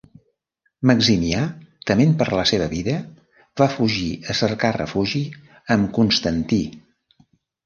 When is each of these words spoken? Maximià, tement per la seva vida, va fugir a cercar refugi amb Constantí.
Maximià, 0.91 1.41
tement 1.91 2.15
per 2.21 2.27
la 2.39 2.45
seva 2.51 2.69
vida, 2.71 2.95
va 3.61 3.69
fugir 3.75 4.09
a 4.15 4.37
cercar 4.41 4.73
refugi 4.79 5.23
amb 5.77 5.93
Constantí. 6.01 6.61